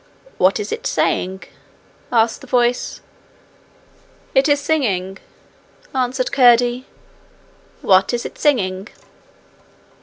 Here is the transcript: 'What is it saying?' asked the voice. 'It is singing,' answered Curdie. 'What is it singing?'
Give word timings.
'What 0.39 0.59
is 0.59 0.71
it 0.71 0.87
saying?' 0.87 1.43
asked 2.11 2.41
the 2.41 2.47
voice. 2.47 3.01
'It 4.33 4.49
is 4.49 4.59
singing,' 4.59 5.19
answered 5.93 6.31
Curdie. 6.31 6.87
'What 7.83 8.11
is 8.11 8.25
it 8.25 8.39
singing?' 8.39 8.87